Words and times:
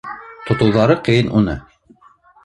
Тотоуҙары 0.45 0.95
ҡыйын 1.07 1.29
уны 1.41 1.55